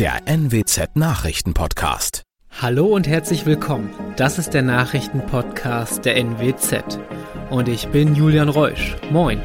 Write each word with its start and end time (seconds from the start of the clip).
Der 0.00 0.26
NWZ 0.26 0.96
Nachrichtenpodcast. 0.96 2.22
Hallo 2.58 2.86
und 2.86 3.06
herzlich 3.06 3.44
willkommen. 3.44 3.90
Das 4.16 4.38
ist 4.38 4.54
der 4.54 4.62
Nachrichtenpodcast 4.62 6.06
der 6.06 6.16
NWZ. 6.16 6.98
Und 7.50 7.68
ich 7.68 7.86
bin 7.88 8.14
Julian 8.14 8.48
Reusch. 8.48 8.96
Moin. 9.10 9.42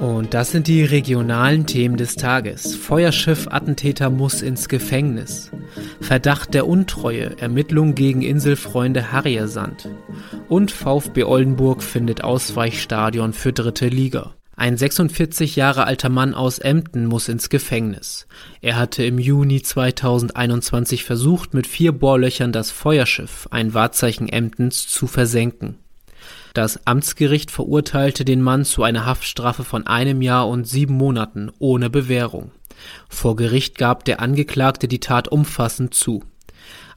Und 0.00 0.34
das 0.34 0.50
sind 0.50 0.66
die 0.66 0.82
regionalen 0.82 1.66
Themen 1.66 1.96
des 1.96 2.16
Tages. 2.16 2.74
Feuerschiff-Attentäter 2.74 4.10
muss 4.10 4.42
ins 4.42 4.68
Gefängnis. 4.68 5.52
Verdacht 6.00 6.54
der 6.54 6.66
Untreue, 6.66 7.38
Ermittlung 7.38 7.94
gegen 7.94 8.22
Inselfreunde 8.22 9.12
Harriersand. 9.12 9.88
Und 10.48 10.72
VfB 10.72 11.22
Oldenburg 11.22 11.84
findet 11.84 12.24
Ausweichstadion 12.24 13.32
für 13.32 13.52
dritte 13.52 13.86
Liga. 13.86 14.34
Ein 14.56 14.76
46 14.76 15.56
Jahre 15.56 15.86
alter 15.86 16.10
Mann 16.10 16.34
aus 16.34 16.58
Emden 16.58 17.06
muss 17.06 17.28
ins 17.28 17.48
Gefängnis. 17.48 18.26
Er 18.60 18.76
hatte 18.76 19.02
im 19.04 19.18
Juni 19.18 19.62
2021 19.62 21.04
versucht, 21.04 21.54
mit 21.54 21.66
vier 21.66 21.92
Bohrlöchern 21.92 22.52
das 22.52 22.70
Feuerschiff, 22.70 23.48
ein 23.50 23.72
Wahrzeichen 23.72 24.28
Emdens, 24.28 24.86
zu 24.86 25.06
versenken. 25.06 25.78
Das 26.52 26.86
Amtsgericht 26.86 27.50
verurteilte 27.50 28.24
den 28.24 28.42
Mann 28.42 28.64
zu 28.64 28.82
einer 28.82 29.06
Haftstrafe 29.06 29.64
von 29.64 29.86
einem 29.86 30.20
Jahr 30.20 30.48
und 30.48 30.66
sieben 30.66 30.94
Monaten 30.94 31.50
ohne 31.58 31.88
Bewährung. 31.88 32.50
Vor 33.08 33.36
Gericht 33.36 33.78
gab 33.78 34.04
der 34.04 34.20
Angeklagte 34.20 34.88
die 34.88 35.00
Tat 35.00 35.28
umfassend 35.28 35.94
zu. 35.94 36.24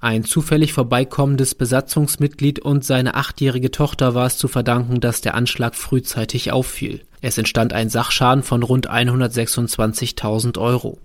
Ein 0.02 0.26
zufällig 0.26 0.74
vorbeikommendes 0.74 1.56
Besatzungsmitglied 1.56 2.60
und 2.60 2.84
seine 2.84 3.16
achtjährige 3.16 3.72
Tochter 3.72 4.14
war 4.16 4.26
es 4.26 4.38
zu 4.38 4.48
verdanken, 4.48 5.00
dass 5.00 5.22
der 5.22 5.36
Anschlag 5.36 5.76
frühzeitig 5.76 6.52
auffiel. 6.52 7.02
Es 7.24 7.38
entstand 7.38 7.72
ein 7.72 7.88
Sachschaden 7.88 8.44
von 8.44 8.64
rund 8.64 8.92
126.000 8.92 10.58
Euro. 10.60 11.00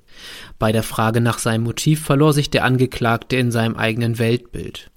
Bei 0.58 0.72
der 0.72 0.83
Frage 0.83 1.20
nach 1.20 1.38
seinem 1.38 1.62
Motiv 1.62 2.02
verlor 2.02 2.33
sich 2.33 2.50
der 2.50 2.64
Angeklagte 2.64 3.36
in 3.36 3.52
seinem 3.52 3.77
eigenen 3.77 4.19
Weltbild. 4.19 4.91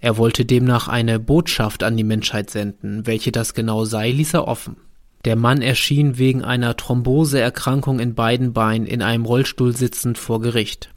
Er 0.00 0.16
wollte 0.16 0.44
demnach 0.44 0.88
eine 0.88 1.20
Botschaft 1.20 1.84
an 1.84 1.96
die 1.96 2.02
Menschheit 2.02 2.50
senden, 2.50 3.06
welche 3.06 3.30
das 3.30 3.54
genau 3.54 3.84
sei, 3.84 4.10
ließ 4.10 4.34
er 4.34 4.48
offen. 4.48 4.78
Der 5.24 5.36
Mann 5.36 5.62
erschien 5.62 6.18
wegen 6.18 6.42
einer 6.42 6.76
Thromboseerkrankung 6.76 8.00
in 8.00 8.16
beiden 8.16 8.52
Beinen 8.52 8.88
in 8.88 9.00
einem 9.00 9.26
Rollstuhl 9.26 9.76
sitzend 9.76 10.18
vor 10.18 10.40
Gericht. 10.40 10.90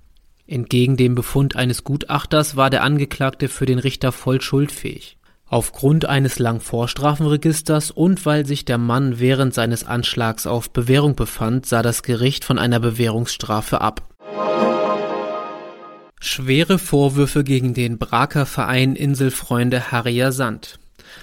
Entgegen 0.47 0.97
dem 0.97 1.13
Befund 1.13 1.55
eines 1.55 1.83
Gutachters 1.83 2.55
war 2.55 2.71
der 2.71 2.81
Angeklagte 2.81 3.47
für 3.47 3.67
den 3.67 3.77
Richter 3.77 4.11
voll 4.11 4.41
schuldfähig. 4.41 5.17
Aufgrund 5.51 6.05
eines 6.05 6.39
langen 6.39 6.61
Vorstrafenregisters 6.61 7.91
und 7.91 8.25
weil 8.25 8.45
sich 8.45 8.63
der 8.63 8.77
Mann 8.77 9.19
während 9.19 9.53
seines 9.53 9.83
Anschlags 9.83 10.47
auf 10.47 10.69
Bewährung 10.69 11.15
befand, 11.15 11.65
sah 11.65 11.81
das 11.81 12.03
Gericht 12.03 12.45
von 12.45 12.57
einer 12.57 12.79
Bewährungsstrafe 12.79 13.81
ab. 13.81 14.01
Schwere 16.21 16.79
Vorwürfe 16.79 17.43
gegen 17.43 17.73
den 17.73 17.97
Braker 17.97 18.45
Verein 18.45 18.95
Inselfreunde 18.95 19.91
Harrier 19.91 20.31
Sand. 20.31 20.79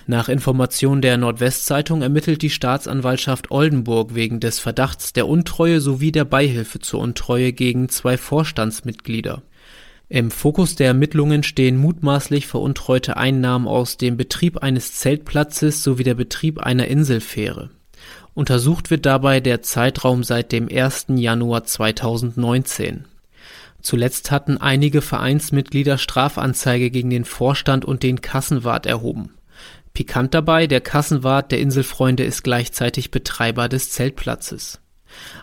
Nach 0.06 0.28
Information 0.28 1.00
der 1.00 1.16
Nordwestzeitung 1.16 2.02
ermittelt 2.02 2.42
die 2.42 2.50
Staatsanwaltschaft 2.50 3.50
Oldenburg 3.50 4.14
wegen 4.14 4.40
des 4.40 4.58
Verdachts 4.58 5.14
der 5.14 5.26
Untreue 5.26 5.80
sowie 5.80 6.12
der 6.12 6.26
Beihilfe 6.26 6.80
zur 6.80 7.00
Untreue 7.00 7.54
gegen 7.54 7.88
zwei 7.88 8.18
Vorstandsmitglieder. 8.18 9.40
Im 10.10 10.30
Fokus 10.30 10.74
der 10.74 10.86
Ermittlungen 10.86 11.42
stehen 11.42 11.76
mutmaßlich 11.76 12.46
veruntreute 12.46 13.18
Einnahmen 13.18 13.68
aus 13.68 13.98
dem 13.98 14.16
Betrieb 14.16 14.58
eines 14.58 14.94
Zeltplatzes 14.94 15.82
sowie 15.82 16.02
der 16.04 16.14
Betrieb 16.14 16.60
einer 16.60 16.88
Inselfähre. 16.88 17.68
Untersucht 18.32 18.90
wird 18.90 19.04
dabei 19.04 19.40
der 19.40 19.60
Zeitraum 19.60 20.24
seit 20.24 20.50
dem 20.52 20.68
1. 20.72 21.06
Januar 21.16 21.64
2019. 21.64 23.04
Zuletzt 23.82 24.30
hatten 24.30 24.56
einige 24.56 25.02
Vereinsmitglieder 25.02 25.98
Strafanzeige 25.98 26.90
gegen 26.90 27.10
den 27.10 27.26
Vorstand 27.26 27.84
und 27.84 28.02
den 28.02 28.22
Kassenwart 28.22 28.86
erhoben. 28.86 29.34
Pikant 29.92 30.32
dabei, 30.32 30.66
der 30.66 30.80
Kassenwart 30.80 31.52
der 31.52 31.60
Inselfreunde 31.60 32.24
ist 32.24 32.44
gleichzeitig 32.44 33.10
Betreiber 33.10 33.68
des 33.68 33.90
Zeltplatzes. 33.90 34.80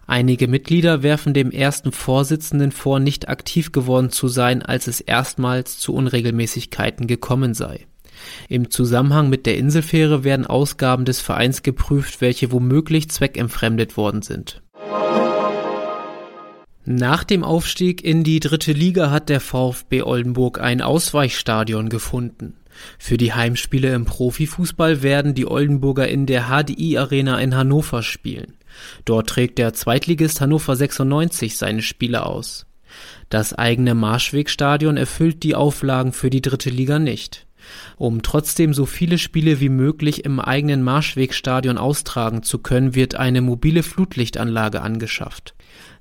Einige 0.07 0.47
Mitglieder 0.47 1.03
werfen 1.03 1.33
dem 1.33 1.51
ersten 1.51 1.91
Vorsitzenden 1.91 2.71
vor, 2.71 2.99
nicht 2.99 3.29
aktiv 3.29 3.71
geworden 3.71 4.09
zu 4.09 4.27
sein, 4.27 4.61
als 4.61 4.87
es 4.87 5.01
erstmals 5.01 5.77
zu 5.77 5.93
Unregelmäßigkeiten 5.93 7.07
gekommen 7.07 7.53
sei. 7.53 7.87
Im 8.47 8.69
Zusammenhang 8.69 9.29
mit 9.29 9.45
der 9.45 9.57
Inselfähre 9.57 10.23
werden 10.23 10.45
Ausgaben 10.45 11.05
des 11.05 11.21
Vereins 11.21 11.63
geprüft, 11.63 12.21
welche 12.21 12.51
womöglich 12.51 13.09
zweckentfremdet 13.09 13.97
worden 13.97 14.21
sind. 14.21 14.61
Nach 16.87 17.23
dem 17.23 17.43
Aufstieg 17.43 18.03
in 18.03 18.23
die 18.23 18.39
dritte 18.39 18.71
Liga 18.71 19.09
hat 19.09 19.29
der 19.29 19.39
VfB 19.39 20.03
Oldenburg 20.03 20.61
ein 20.61 20.81
Ausweichstadion 20.81 21.89
gefunden. 21.89 22.53
Für 22.99 23.17
die 23.17 23.33
Heimspiele 23.33 23.91
im 23.93 24.05
Profifußball 24.05 25.01
werden 25.01 25.33
die 25.33 25.47
Oldenburger 25.47 26.07
in 26.07 26.27
der 26.27 26.49
HDI 26.49 26.97
Arena 26.99 27.39
in 27.39 27.55
Hannover 27.55 28.03
spielen. 28.03 28.53
Dort 29.05 29.29
trägt 29.29 29.57
der 29.57 29.73
Zweitligist 29.73 30.41
Hannover 30.41 30.75
96 30.75 31.57
seine 31.57 31.81
Spiele 31.81 32.25
aus. 32.25 32.65
Das 33.29 33.53
eigene 33.53 33.95
Marschwegstadion 33.95 34.97
erfüllt 34.97 35.43
die 35.43 35.55
Auflagen 35.55 36.13
für 36.13 36.29
die 36.29 36.41
dritte 36.41 36.69
Liga 36.69 36.99
nicht. 36.99 37.45
Um 37.97 38.21
trotzdem 38.21 38.73
so 38.73 38.85
viele 38.85 39.17
Spiele 39.17 39.59
wie 39.59 39.69
möglich 39.69 40.23
im 40.23 40.39
eigenen 40.39 40.83
Marschwegstadion 40.83 41.77
austragen 41.77 42.43
zu 42.43 42.59
können, 42.59 42.93
wird 42.93 43.15
eine 43.15 43.41
mobile 43.41 43.83
Flutlichtanlage 43.83 44.81
angeschafft. 44.81 45.55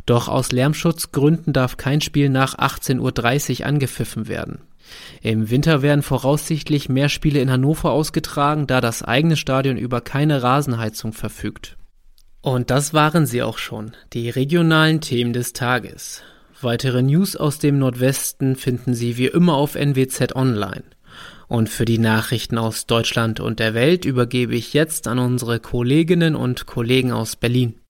Doch 0.07 0.29
aus 0.29 0.53
Lärmschutzgründen 0.53 1.53
darf 1.53 1.77
kein 1.77 2.01
Spiel 2.03 2.29
nach 2.29 2.57
18.30 2.57 3.61
Uhr 3.61 3.67
angepfiffen 3.67 4.29
werden. 4.29 4.59
Im 5.23 5.49
Winter 5.49 5.81
werden 5.81 6.03
voraussichtlich 6.03 6.91
mehr 6.91 7.09
Spiele 7.09 7.41
in 7.41 7.51
Hannover 7.51 7.93
ausgetragen, 7.93 8.67
da 8.67 8.83
das 8.83 9.03
eigene 9.03 9.37
Stadion 9.37 9.79
über 9.79 10.03
keine 10.03 10.43
Rasenheizung 10.43 11.15
verfügt. 11.15 11.79
Und 12.45 12.71
das 12.71 12.93
waren 12.93 13.25
sie 13.25 13.43
auch 13.43 13.57
schon, 13.57 13.93
die 14.13 14.29
regionalen 14.29 15.01
Themen 15.01 15.33
des 15.33 15.55
Tages. 15.55 16.21
Weitere 16.61 17.01
News 17.01 17.37
aus 17.37 17.59
dem 17.59 17.79
Nordwesten 17.79 18.55
finden 18.57 18.93
Sie 18.93 19.17
wie 19.17 19.29
immer 19.29 19.55
auf 19.55 19.77
NWZ 19.77 20.37
Online. 20.37 20.83
Und 21.49 21.71
für 21.71 21.87
die 21.87 21.97
Nachrichten 21.97 22.59
aus 22.59 22.85
Deutschland 22.85 23.41
und 23.41 23.61
der 23.61 23.73
Welt 23.73 24.05
übergebe 24.05 24.55
ich 24.55 24.75
jetzt 24.75 25.09
an 25.09 25.19
unsere 25.19 25.59
Kolleginnen 25.59 26.37
und 26.37 26.67
Kollegen 26.67 27.13
aus 27.13 27.35
Berlin. 27.35 27.81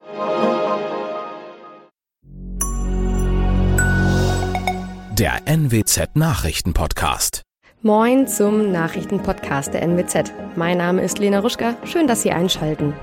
Der 5.19 5.49
NWZ 5.49 6.15
Nachrichtenpodcast. 6.15 7.43
Moin 7.83 8.29
zum 8.29 8.71
Nachrichtenpodcast 8.71 9.75
der 9.75 9.83
NWZ. 9.83 10.33
Mein 10.55 10.79
Name 10.79 11.03
ist 11.03 11.19
Lena 11.19 11.41
Ruschka. 11.41 11.77
Schön, 11.85 12.07
dass 12.07 12.23
Sie 12.23 12.31
einschalten. 12.31 12.95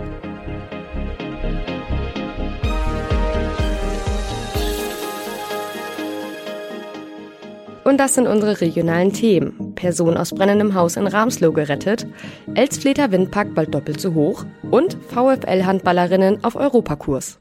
Und 7.83 7.97
das 7.97 8.13
sind 8.13 8.27
unsere 8.27 8.61
regionalen 8.61 9.11
Themen. 9.11 9.73
Person 9.75 10.15
aus 10.15 10.31
brennendem 10.31 10.75
Haus 10.75 10.97
in 10.97 11.07
Ramslow 11.07 11.51
gerettet, 11.51 12.05
Elsfleter 12.53 13.11
Windpark 13.11 13.55
bald 13.55 13.73
doppelt 13.73 13.99
so 13.99 14.13
hoch 14.13 14.45
und 14.69 14.97
VfL-Handballerinnen 15.09 16.43
auf 16.43 16.55
Europakurs. 16.55 17.39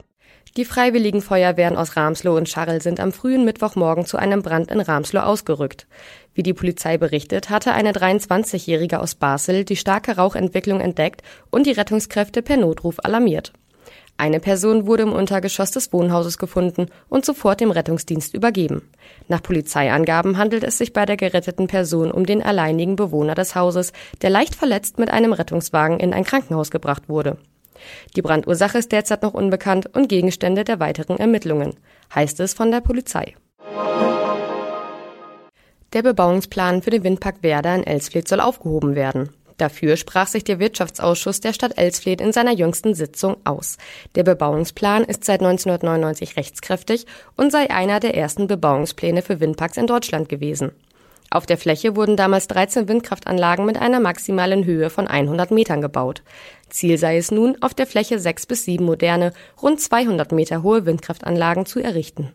Die 0.57 0.65
Freiwilligen 0.65 1.21
Feuerwehren 1.21 1.77
aus 1.77 1.95
Ramslow 1.95 2.37
und 2.37 2.49
Scharrel 2.49 2.83
sind 2.83 2.99
am 2.99 3.13
frühen 3.13 3.45
Mittwochmorgen 3.45 4.05
zu 4.05 4.17
einem 4.17 4.43
Brand 4.43 4.71
in 4.71 4.81
Ramslow 4.81 5.21
ausgerückt. 5.21 5.87
Wie 6.35 6.43
die 6.43 6.55
Polizei 6.55 6.99
berichtet, 6.99 7.51
hatte 7.51 7.73
eine 7.73 7.93
23-Jährige 7.93 8.99
aus 8.99 9.15
Basel 9.15 9.65
die 9.65 9.77
starke 9.77 10.17
Rauchentwicklung 10.17 10.81
entdeckt 10.81 11.23
und 11.51 11.67
die 11.67 11.73
Rettungskräfte 11.73 12.43
per 12.43 12.57
Notruf 12.57 12.97
alarmiert. 13.05 13.53
Eine 14.21 14.39
Person 14.39 14.87
wurde 14.87 15.05
im 15.05 15.15
Untergeschoss 15.15 15.71
des 15.71 15.95
Wohnhauses 15.95 16.37
gefunden 16.37 16.89
und 17.09 17.25
sofort 17.25 17.63
dem 17.63 17.71
Rettungsdienst 17.71 18.35
übergeben. 18.35 18.83
Nach 19.29 19.43
Polizeiangaben 19.43 20.37
handelt 20.37 20.63
es 20.63 20.77
sich 20.77 20.93
bei 20.93 21.07
der 21.07 21.17
geretteten 21.17 21.69
Person 21.69 22.11
um 22.11 22.27
den 22.27 22.43
alleinigen 22.43 22.97
Bewohner 22.97 23.35
des 23.35 23.55
Hauses, 23.55 23.95
der 24.21 24.29
leicht 24.29 24.55
verletzt 24.55 24.99
mit 24.99 25.09
einem 25.09 25.33
Rettungswagen 25.33 25.99
in 26.01 26.13
ein 26.13 26.25
Krankenhaus 26.25 26.71
gebracht 26.71 27.09
wurde. 27.09 27.39
Die 28.15 28.21
Brandursache 28.21 28.77
ist 28.77 28.93
derzeit 28.93 29.23
noch 29.23 29.33
unbekannt 29.33 29.89
und 29.97 30.11
Gegenstände 30.11 30.65
der 30.65 30.81
weiteren 30.81 31.17
Ermittlungen, 31.17 31.77
heißt 32.15 32.41
es 32.41 32.53
von 32.53 32.71
der 32.71 32.83
Polizei. 32.83 33.37
Der 35.95 36.03
Bebauungsplan 36.03 36.83
für 36.83 36.91
den 36.91 37.05
Windpark 37.05 37.43
Werder 37.43 37.75
in 37.75 37.85
Elsfleth 37.85 38.29
soll 38.29 38.41
aufgehoben 38.41 38.95
werden. 38.95 39.31
Dafür 39.61 39.99
sprach 39.99 40.27
sich 40.27 40.43
der 40.43 40.59
Wirtschaftsausschuss 40.59 41.41
der 41.41 41.53
Stadt 41.53 41.77
Elsfleth 41.77 42.23
in 42.23 42.33
seiner 42.33 42.53
jüngsten 42.53 42.95
Sitzung 42.95 43.37
aus. 43.45 43.77
Der 44.15 44.23
Bebauungsplan 44.23 45.05
ist 45.05 45.25
seit 45.25 45.41
1999 45.41 46.39
rechtskräftig 46.39 47.05
und 47.37 47.53
sei 47.53 47.69
einer 47.69 48.01
der 48.01 48.17
ersten 48.17 48.47
Bebauungspläne 48.47 49.21
für 49.21 49.39
Windparks 49.39 49.77
in 49.77 49.87
Deutschland 49.87 50.31
gewesen. 50.31 50.73
Auf 51.29 51.45
der 51.45 51.59
Fläche 51.59 51.95
wurden 51.95 52.17
damals 52.17 52.49
13 52.49 52.89
Windkraftanlagen 52.89 53.67
mit 53.67 53.77
einer 53.77 54.01
maximalen 54.01 54.65
Höhe 54.65 54.89
von 54.89 55.07
100 55.07 55.51
Metern 55.51 55.83
gebaut. 55.83 56.23
Ziel 56.71 56.97
sei 56.97 57.19
es 57.19 57.31
nun, 57.31 57.59
auf 57.61 57.75
der 57.75 57.87
Fläche 57.87 58.19
sechs 58.19 58.47
bis 58.47 58.65
sieben 58.65 58.87
moderne, 58.87 59.35
rund 59.61 59.79
200 59.79 60.33
Meter 60.33 60.63
hohe 60.63 60.87
Windkraftanlagen 60.87 61.67
zu 61.67 61.81
errichten. 61.81 62.33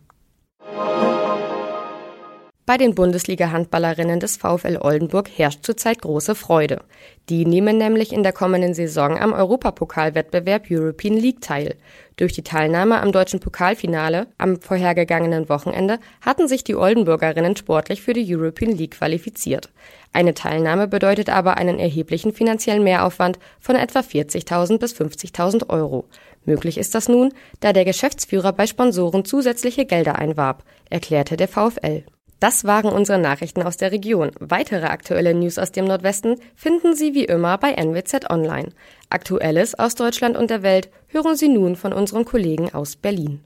Bei 2.68 2.78
den 2.78 2.96
Bundesliga-Handballerinnen 2.96 4.20
des 4.20 4.38
VfL 4.38 4.80
Oldenburg 4.82 5.30
herrscht 5.30 5.64
zurzeit 5.64 6.02
große 6.02 6.34
Freude. 6.34 6.82
Die 7.30 7.46
nehmen 7.46 7.78
nämlich 7.78 8.12
in 8.12 8.24
der 8.24 8.34
kommenden 8.34 8.74
Saison 8.74 9.20
am 9.20 9.34
Europapokalwettbewerb 9.34 10.66
European 10.72 11.16
League 11.16 11.42
teil. 11.42 11.76
Durch 12.16 12.34
die 12.34 12.42
Teilnahme 12.42 13.02
am 13.02 13.12
deutschen 13.12 13.40
Pokalfinale 13.40 14.26
am 14.40 14.60
vorhergegangenen 14.60 15.48
Wochenende 15.48 16.00
hatten 16.22 16.48
sich 16.48 16.64
die 16.64 16.74
Oldenburgerinnen 16.74 17.56
sportlich 17.56 18.02
für 18.02 18.14
die 18.14 18.36
European 18.36 18.76
League 18.76 18.96
qualifiziert. 18.98 19.70
Eine 20.12 20.34
Teilnahme 20.34 20.88
bedeutet 20.88 21.30
aber 21.30 21.58
einen 21.58 21.78
erheblichen 21.78 22.34
finanziellen 22.34 22.84
Mehraufwand 22.84 23.38
von 23.60 23.76
etwa 23.76 24.00
40.000 24.00 24.80
bis 24.80 24.96
50.000 24.96 25.70
Euro. 25.70 26.06
Möglich 26.46 26.80
ist 26.80 26.96
das 26.96 27.10
nun, 27.10 27.32
da 27.60 27.74
der 27.74 27.86
Geschäftsführer 27.86 28.54
bei 28.54 28.66
Sponsoren 28.66 29.24
zusätzliche 29.24 29.86
Gelder 29.86 30.18
einwarb, 30.18 30.64
erklärte 30.90 31.38
der 31.38 31.48
VfL. 31.48 32.04
Das 32.40 32.66
waren 32.66 32.92
unsere 32.92 33.18
Nachrichten 33.18 33.64
aus 33.64 33.78
der 33.78 33.92
Region. 33.92 34.32
Weitere 34.40 34.88
aktuelle 34.88 35.34
News 35.34 35.58
aus 35.58 35.72
dem 35.72 35.86
Nordwesten 35.86 36.36
finden 36.56 36.96
Sie 36.96 37.14
wie 37.14 37.26
immer 37.26 37.58
bei 37.58 37.72
NWZ 37.72 38.30
Online. 38.30 38.70
Aktuelles 39.10 39.78
aus 39.78 39.96
Deutschland 39.96 40.36
und 40.36 40.50
der 40.50 40.62
Welt 40.62 40.90
hören 41.08 41.36
Sie 41.36 41.50
nun 41.50 41.76
von 41.76 41.94
unseren 41.94 42.26
Kollegen 42.26 42.74
aus 42.74 42.96
Berlin. 42.96 43.42